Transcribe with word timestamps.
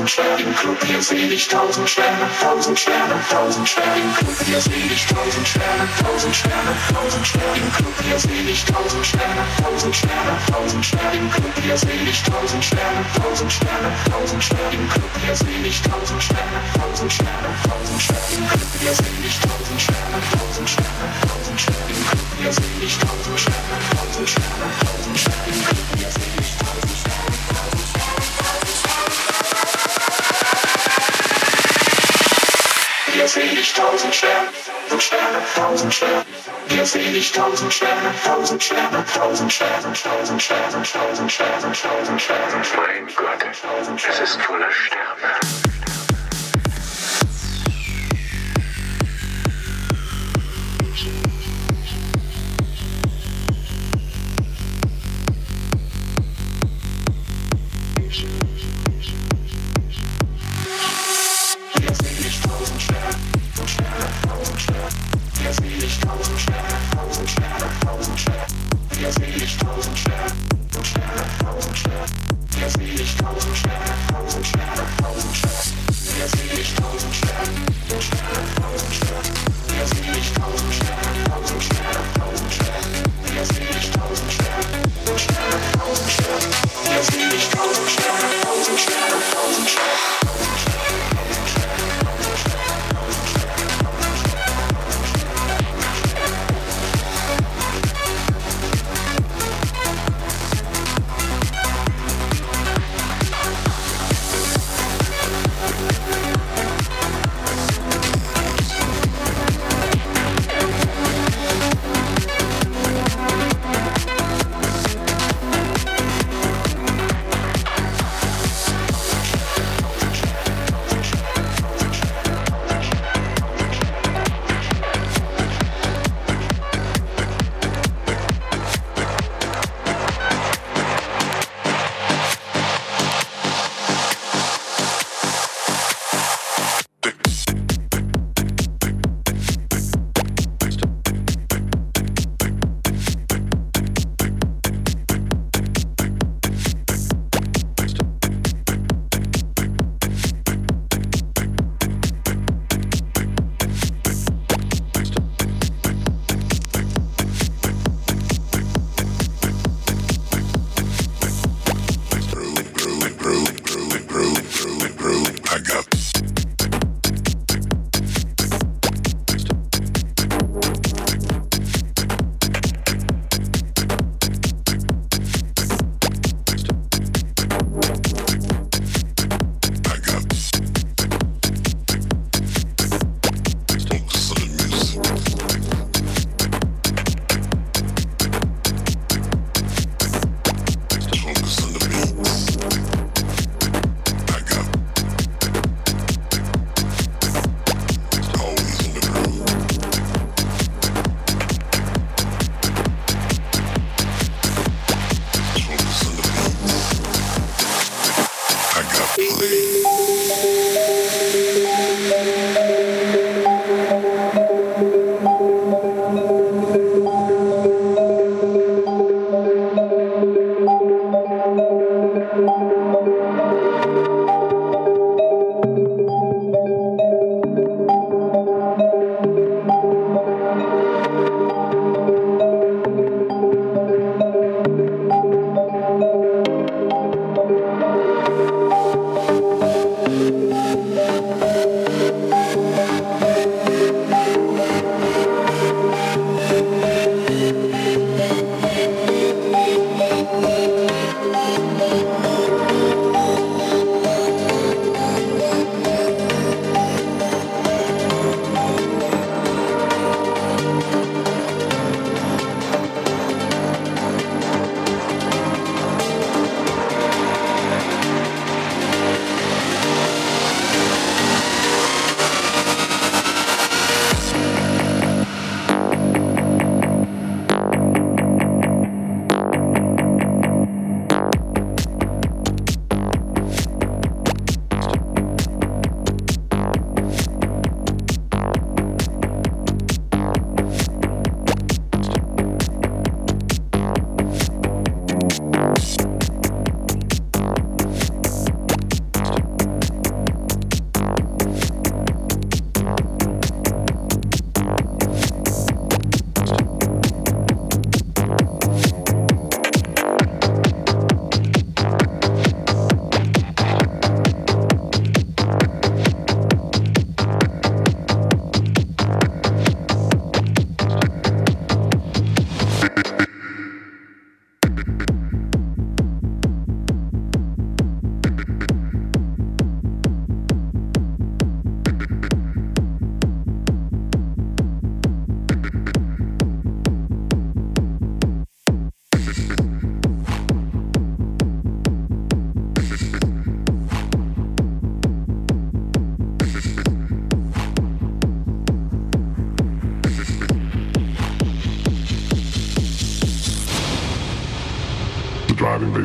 tausend 0.00 0.10
Sterne 0.10 0.42
im 0.42 0.56
Club, 0.56 0.84
hier 0.86 1.02
seh 1.02 1.28
dich 1.28 1.48
tausend 1.48 1.88
Sterne, 1.90 2.26
tausend 2.40 2.78
Sterne, 2.78 3.14
tausend 3.28 3.68
Sterne 3.68 4.00
im 4.00 4.14
Club, 4.14 4.36
hier 4.46 4.60
seh 4.60 4.88
dich 4.88 5.06
tausend 5.06 5.46
Sterne, 5.46 5.84
tausend 6.02 6.36
Sterne, 6.36 6.72
tausend 6.94 7.26
Sterne 7.26 7.56
im 7.56 7.70
Club, 7.72 7.94
hier 8.08 8.18
seh 8.18 8.42
dich 8.46 8.64
tausend 8.64 9.04
Sterne, 9.04 9.44
tausend 9.62 9.94
Sterne, 9.94 10.32
tausend 10.50 10.84
Sterne 10.84 11.16
im 11.18 11.30
Club, 11.30 11.52
hier 11.62 11.76
seh 11.76 12.04
dich 12.06 12.22
tausend 12.22 12.64
Sterne, 12.64 13.04
tausend 13.20 13.52
Sterne, 13.52 13.90
tausend 14.10 14.42
Sterne 14.42 14.72
im 14.72 14.88
Club, 14.88 15.10
hier 15.20 15.36
seh 15.36 15.62
dich 15.62 15.82
tausend 15.82 16.22
Sterne, 16.22 16.58
tausend 16.80 17.12
Sterne, 17.12 17.50
tausend 17.68 18.00
Sterne 18.00 18.32
im 18.40 18.48
Club, 18.48 18.68
hier 18.80 18.94
seh 18.94 19.16
dich 19.20 19.36
tausend 19.40 19.80
Sterne, 19.84 20.18
tausend 20.32 20.70
Sterne, 20.70 21.08
tausend 21.28 21.60
Sterne 21.60 21.92
im 21.92 22.02
Club, 22.08 22.28
hier 22.40 22.52
seh 22.56 22.74
dich 22.80 22.96
tausend 22.96 23.40
Sterne, 23.40 23.76
tausend 23.92 24.28
Sterne, 24.30 24.66
tausend 24.80 25.18
Sterne 25.20 25.44
im 25.52 25.60
Club, 25.60 25.86
hier 25.98 26.08
seh 26.08 26.29
seh 33.30 33.42
ich 33.42 33.72
tausend 33.74 34.12
Sterne, 34.12 34.48
tausend 34.88 35.02
Sterne, 35.02 35.38
tausend 35.54 35.94
Sterne. 35.94 36.24
Hier 36.68 36.84
seh 36.84 36.98
ich 36.98 37.30
tausend 37.30 37.72
Sterne, 37.72 38.12
tausend 38.24 38.62
Sterne, 38.62 39.04
tausend 39.14 39.52
Sterne, 39.52 39.92
tausend 39.92 40.42
Sterne, 40.42 40.82
tausend 40.82 40.82
Sterne, 40.82 40.82
tausend 40.82 41.30
Sterne, 41.30 41.72
tausend 41.72 42.20
Sterne. 42.20 42.96
Mein 42.96 43.14
Gott, 43.14 43.44
es 44.10 44.20
ist 44.20 44.42
voller 44.42 44.72
Sterne. 44.72 44.99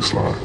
baseline. 0.05 0.44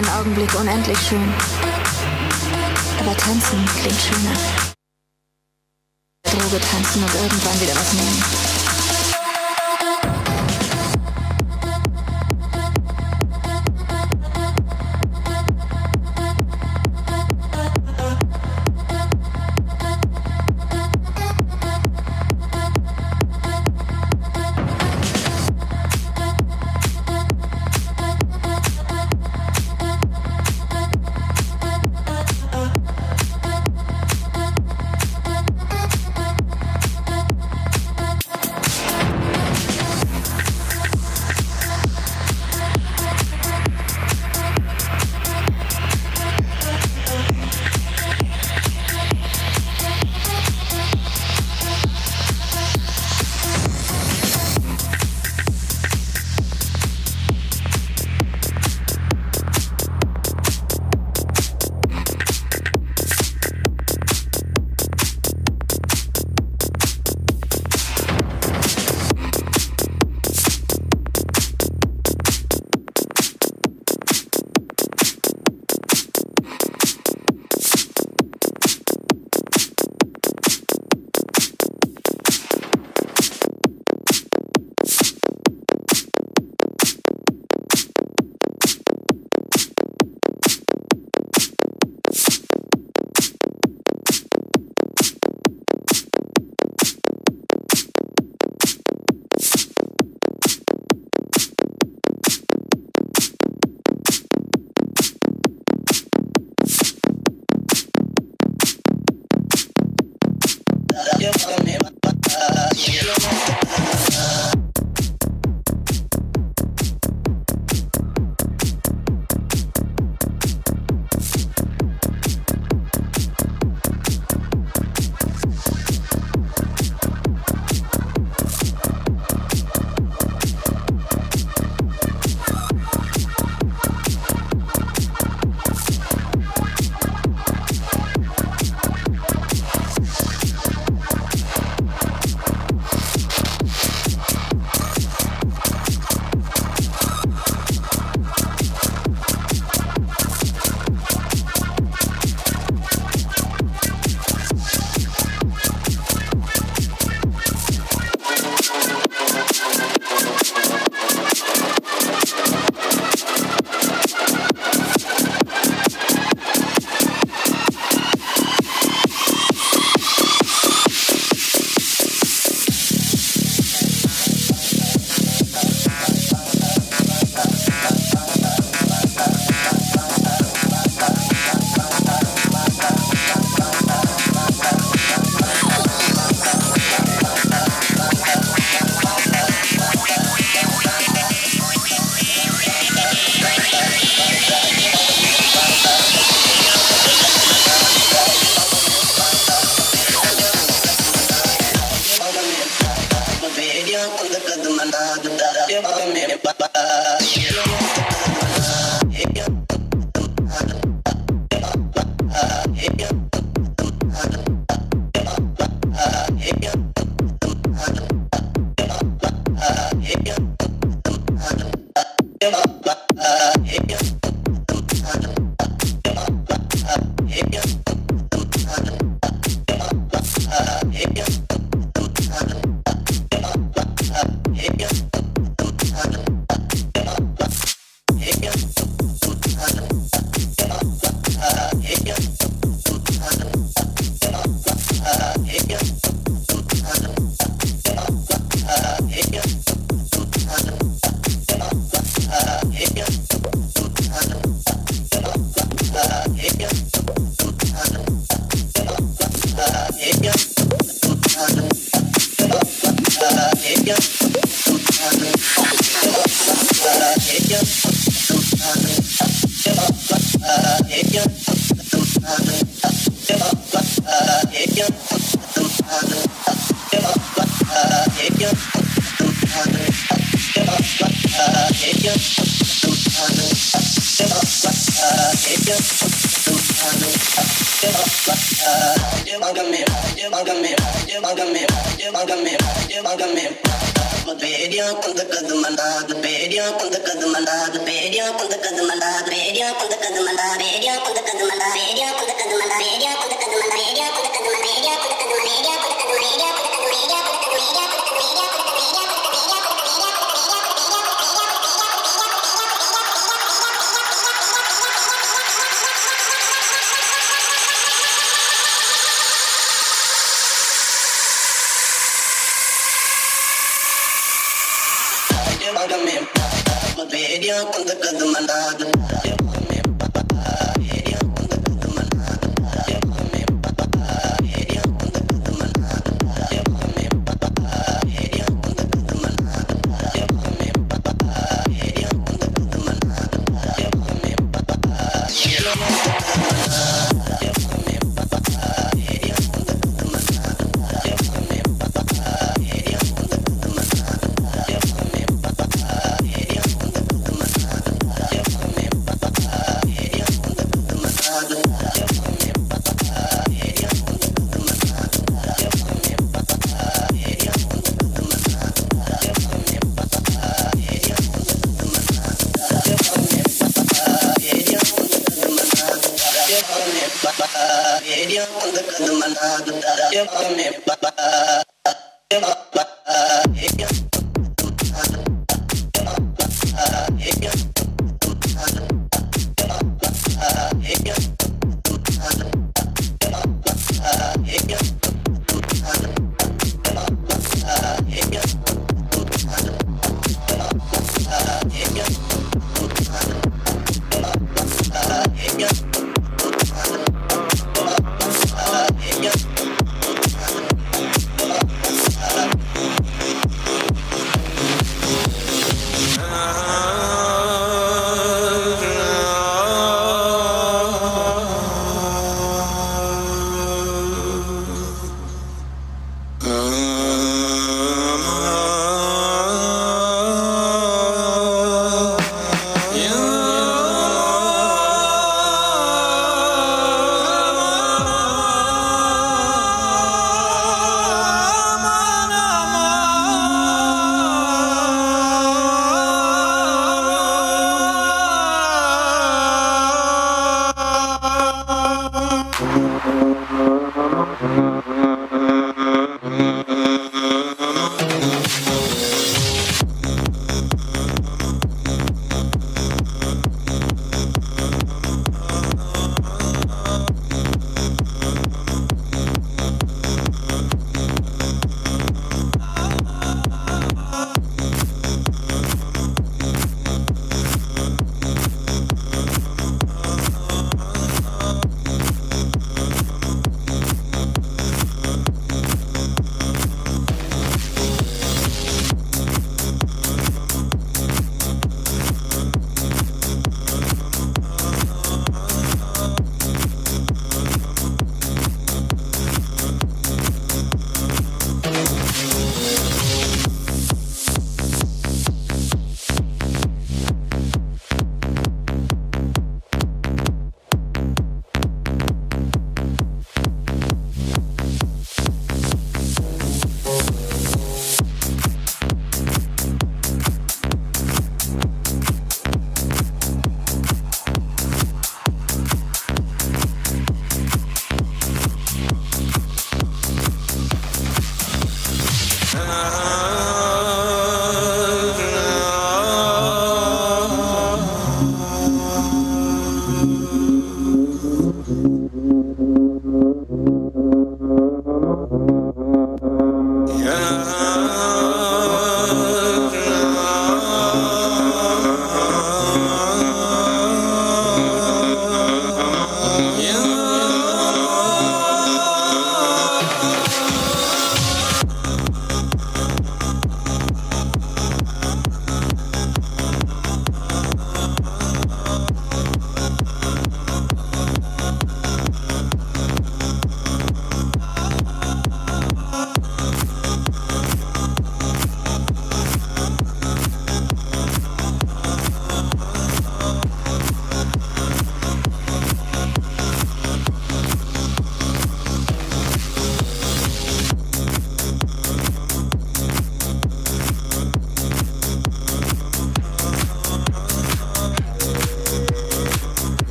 Einen 0.00 0.18
Augenblick 0.18 0.54
unendlich 0.58 0.98
schön. 0.98 1.32
Aber 3.00 3.16
tanzen 3.16 3.64
klingt 3.76 4.00
schöner. 4.00 4.59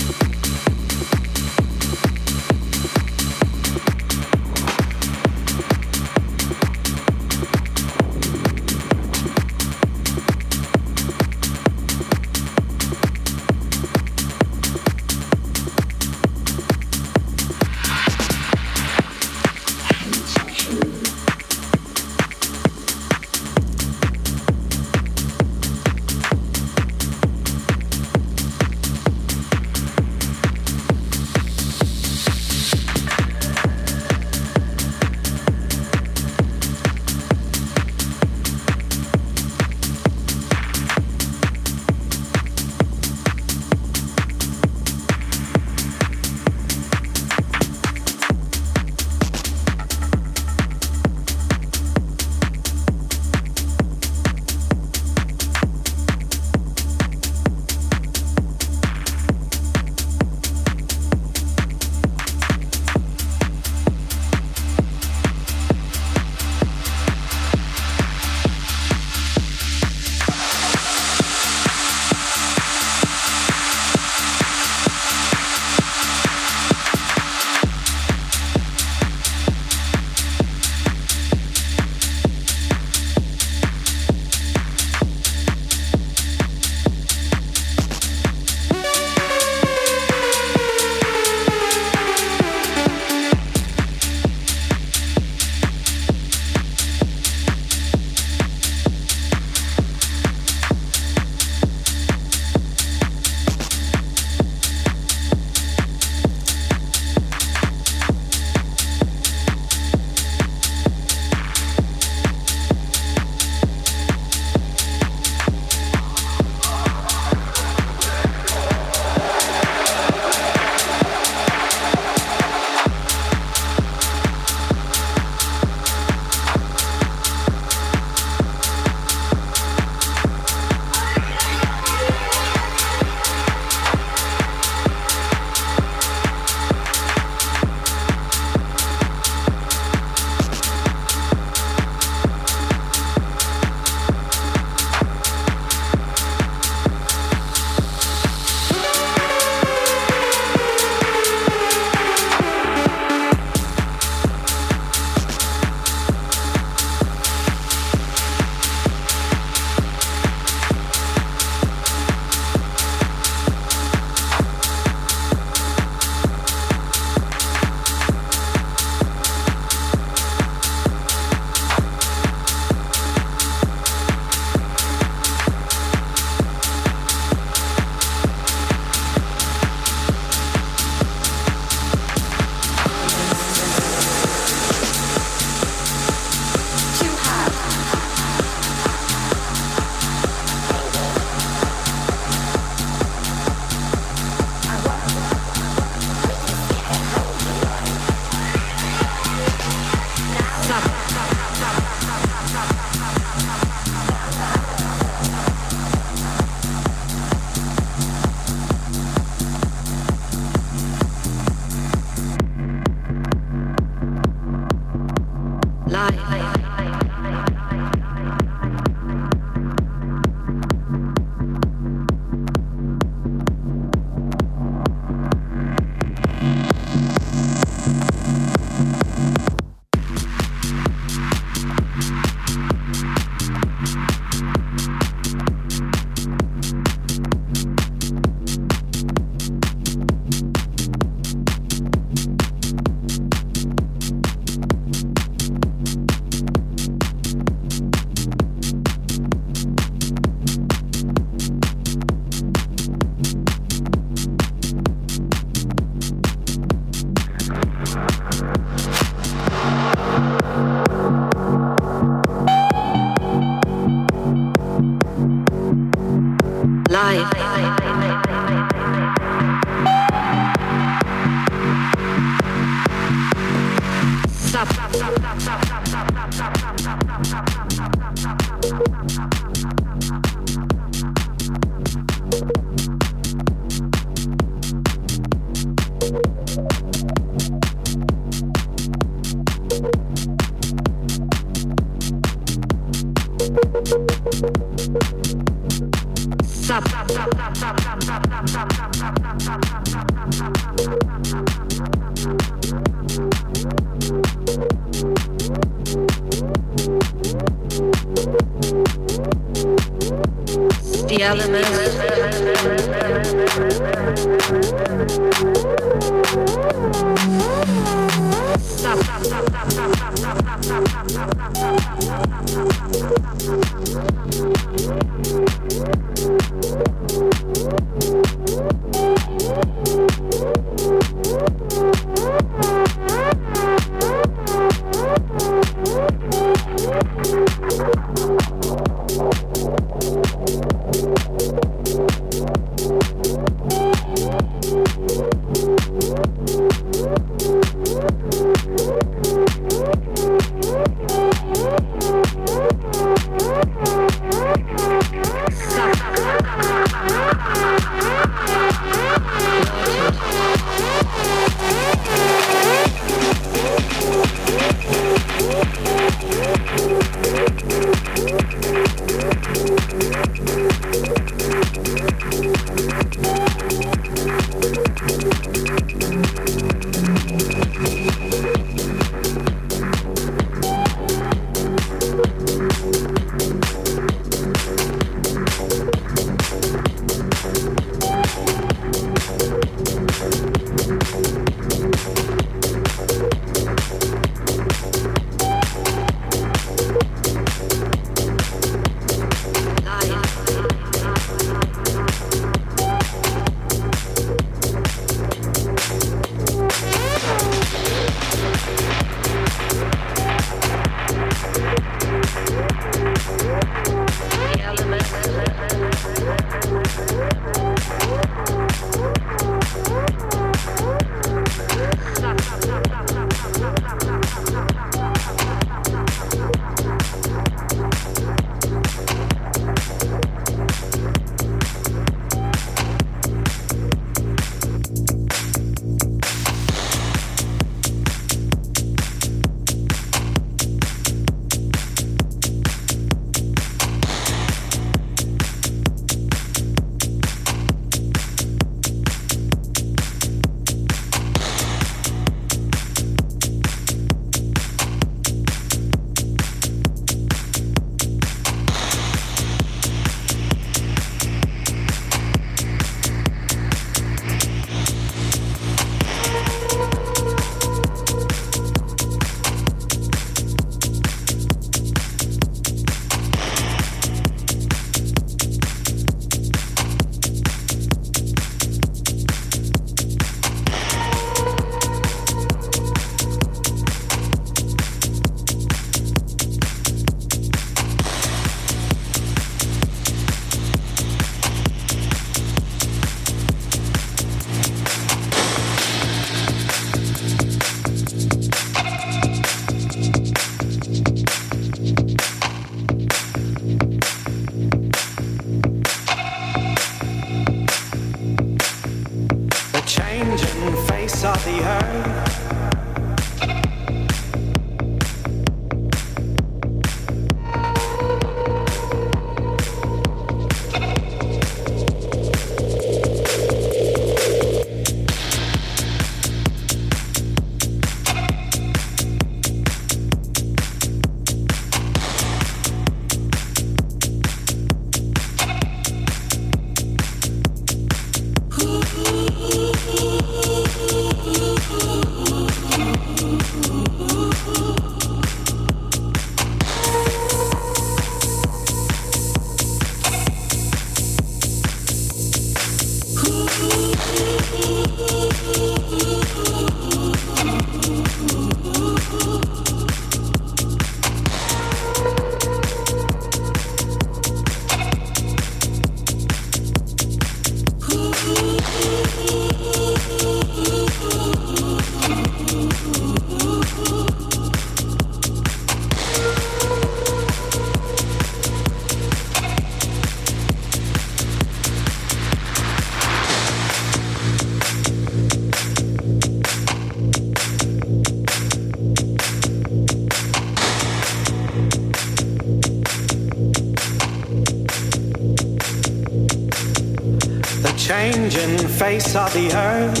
Face 598.78 599.14
of 599.14 599.32
the 599.32 599.52
earth, 599.54 600.00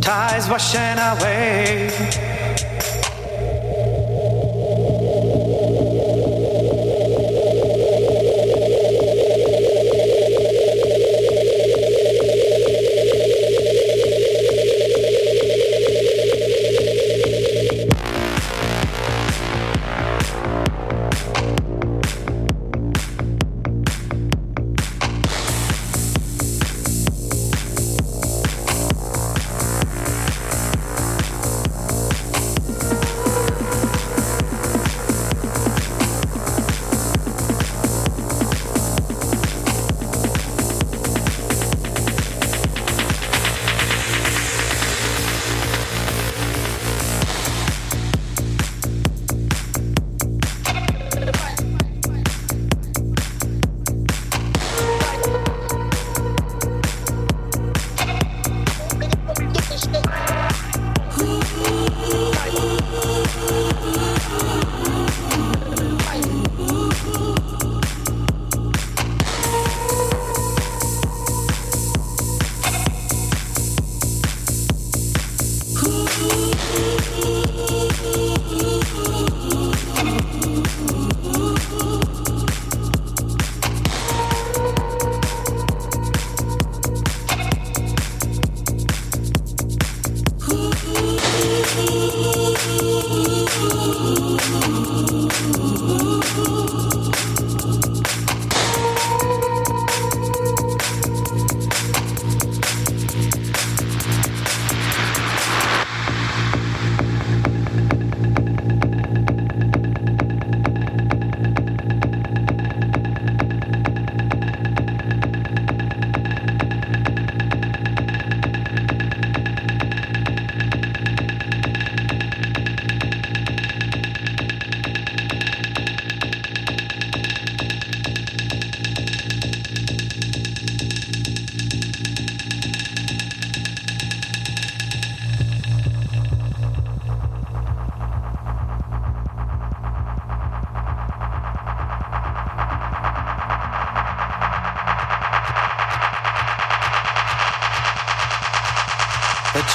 tides 0.00 0.48
washing 0.48 0.98
away. 0.98 1.97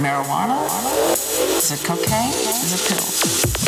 Marijuana? 0.00 0.56
Is 1.58 1.72
it 1.72 1.84
cocaine? 1.84 2.30
Is 2.30 2.72
it 2.72 2.88
pills? 2.88 3.59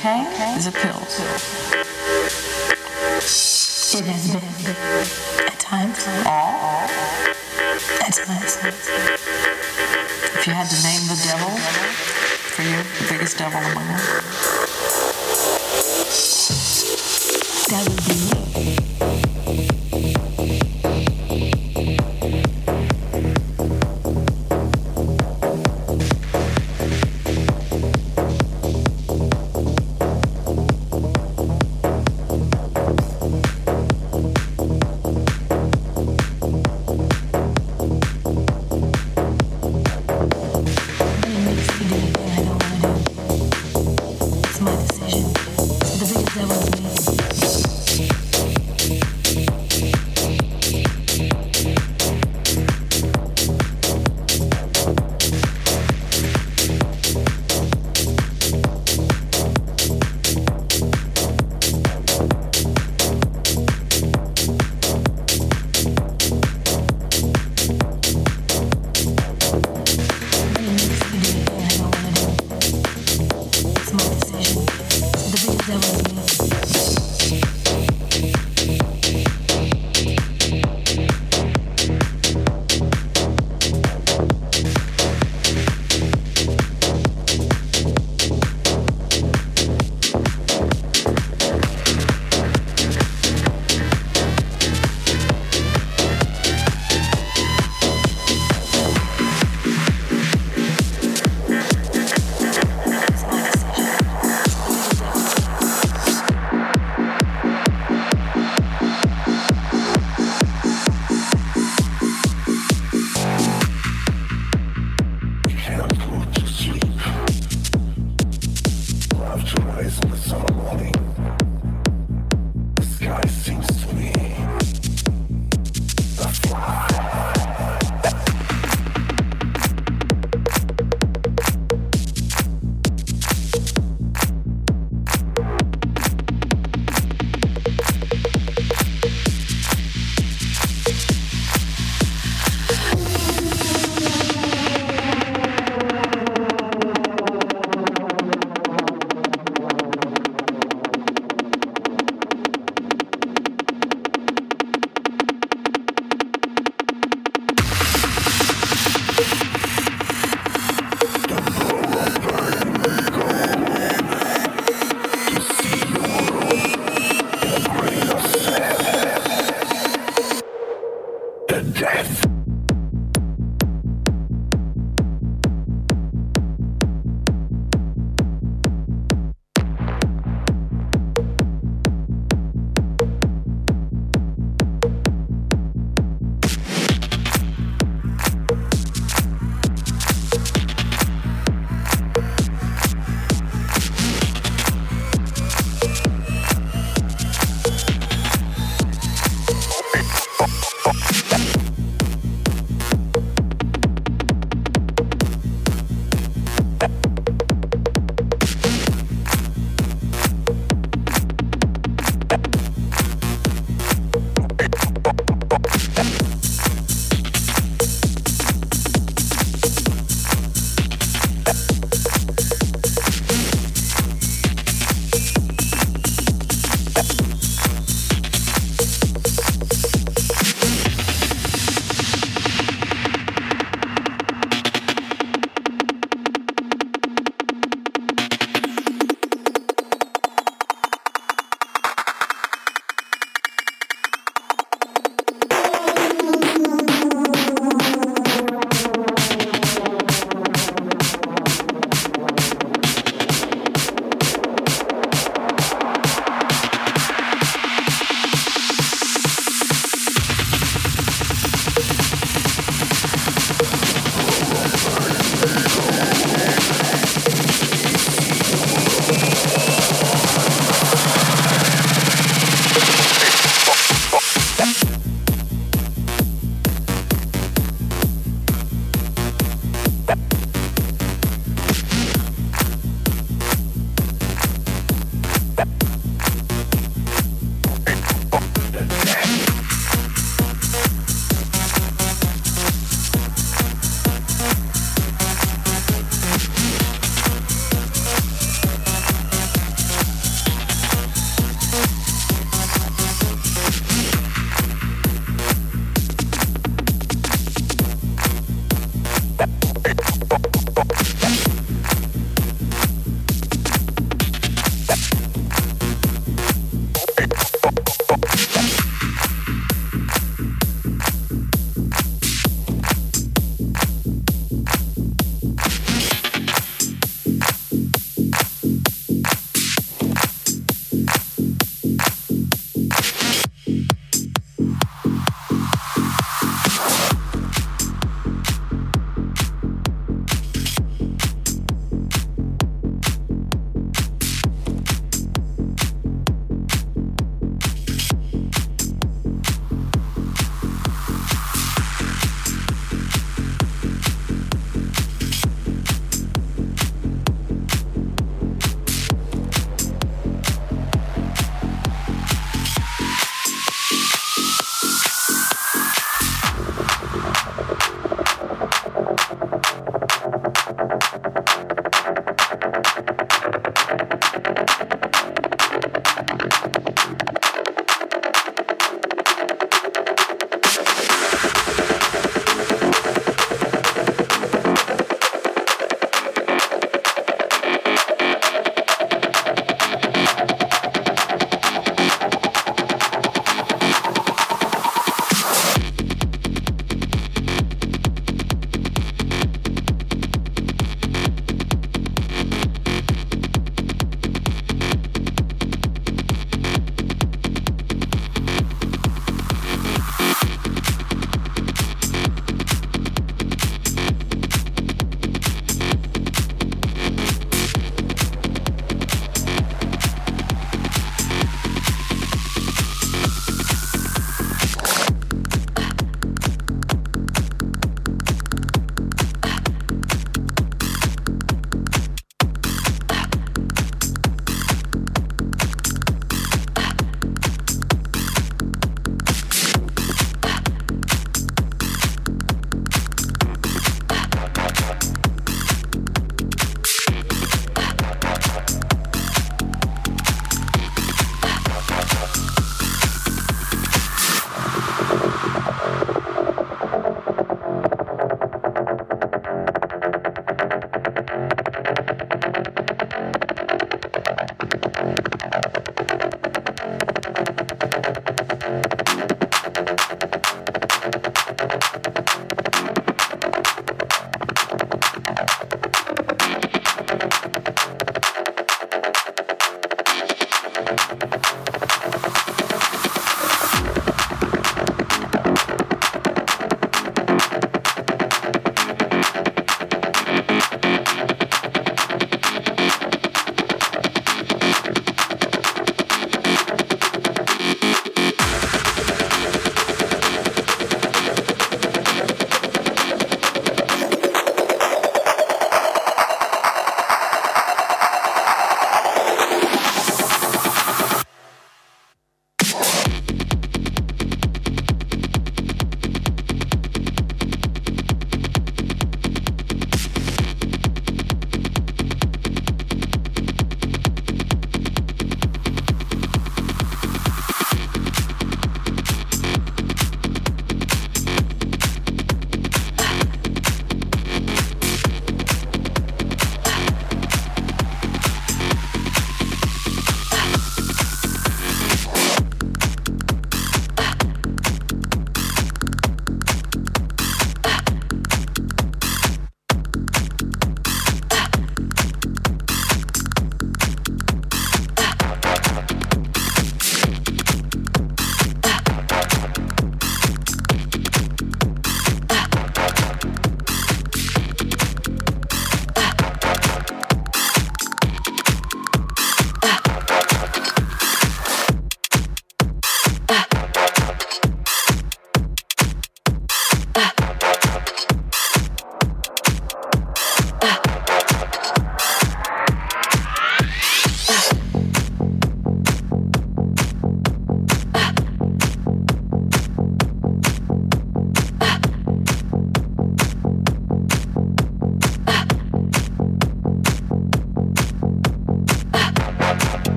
okay? 0.00 0.54
Is 0.56 0.66
it 0.66 0.74
pills? 0.74 1.59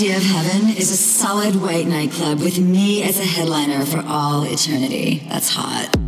Idea 0.00 0.16
of 0.16 0.22
heaven 0.22 0.70
is 0.70 0.90
a 0.90 0.96
solid 0.96 1.54
white 1.56 1.86
nightclub 1.86 2.40
with 2.40 2.58
me 2.58 3.02
as 3.02 3.18
a 3.18 3.22
headliner 3.22 3.84
for 3.84 4.02
all 4.06 4.44
eternity. 4.44 5.22
That's 5.28 5.50
hot. 5.50 5.99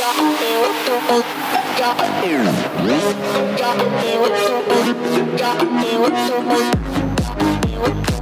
Got 0.00 0.16
me 0.22 0.50
with 5.98 6.28
so 6.28 6.42
much. 6.42 8.17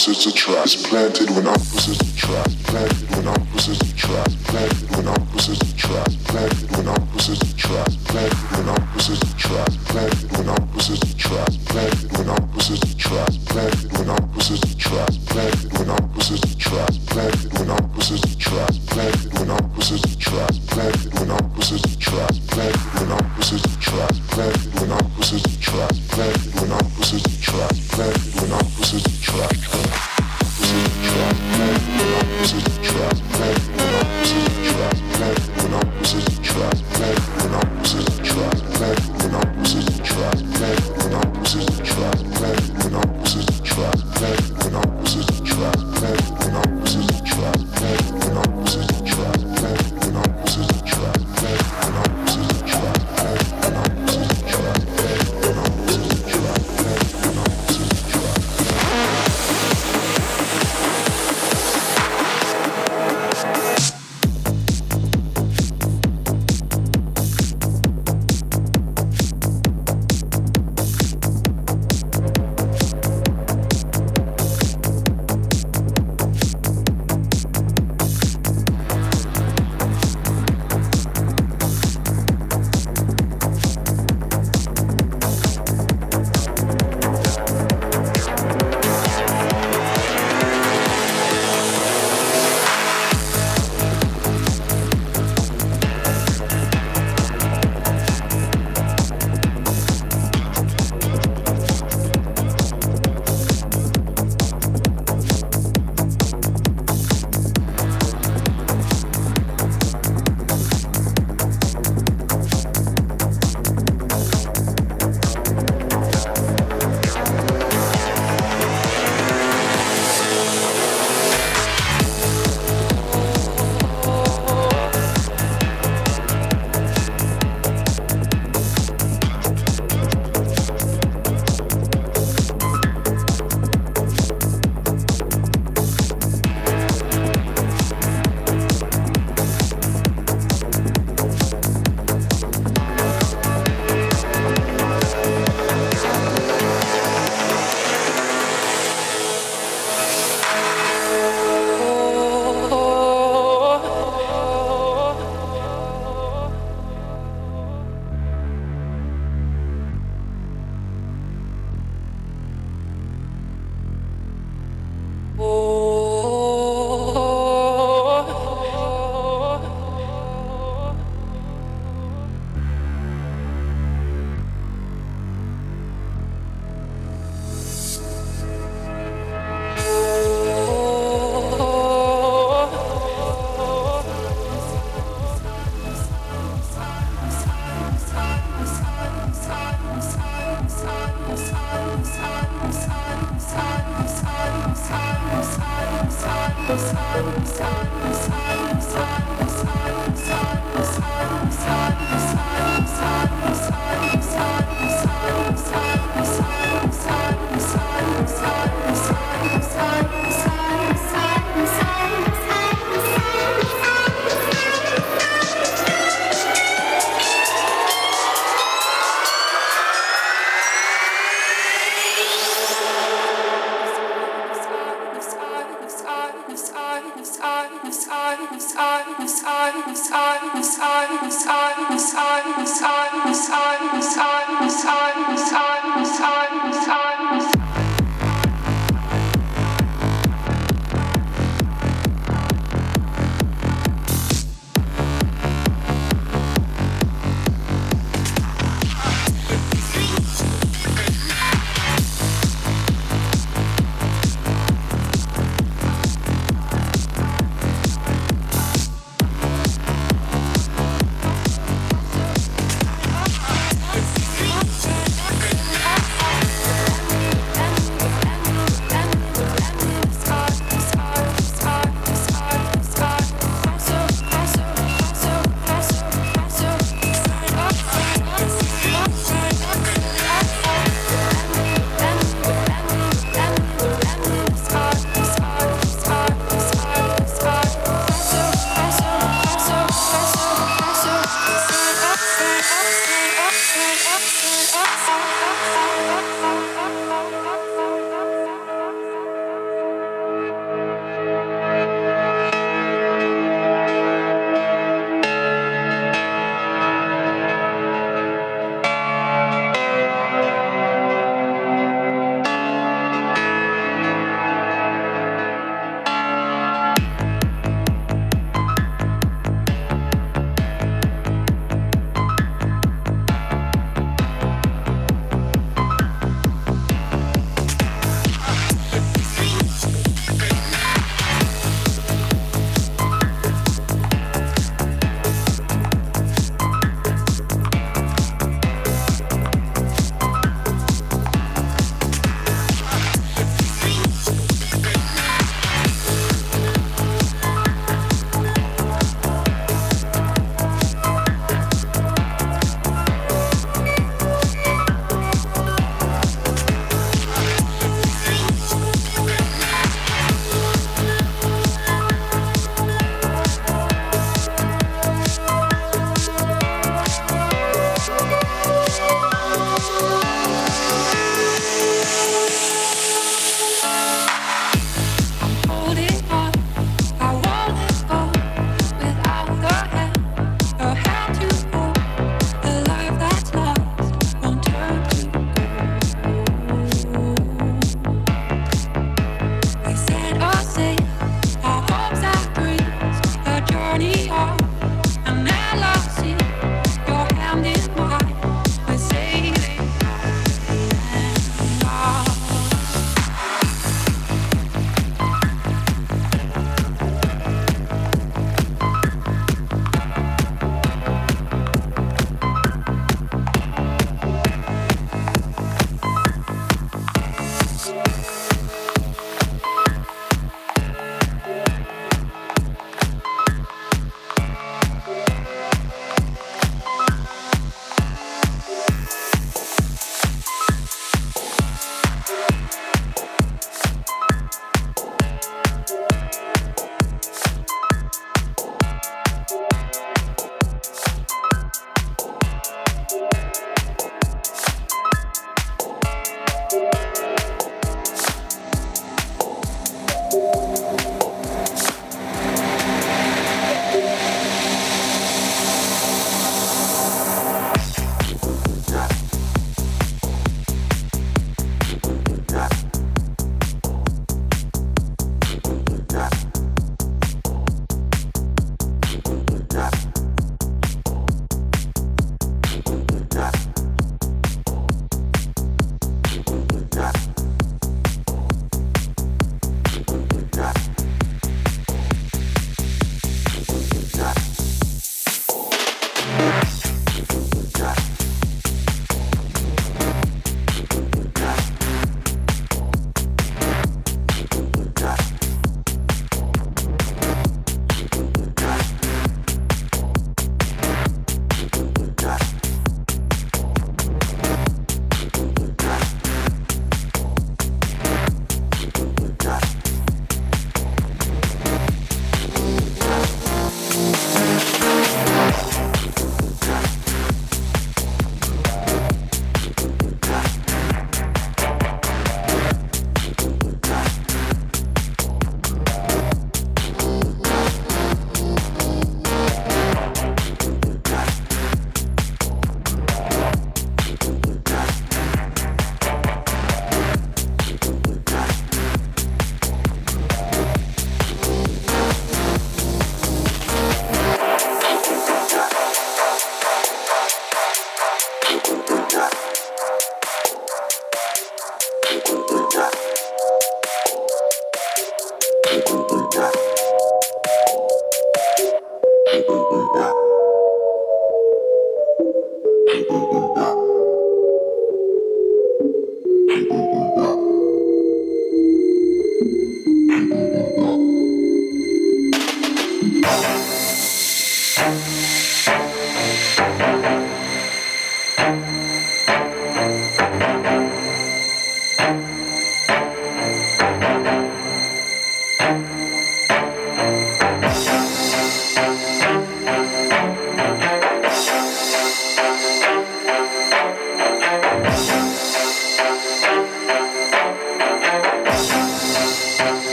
opposites 0.00 0.24
attract. 0.24 0.84
Planted 0.84 1.28
when 1.30 1.46
opposites. 1.46 2.09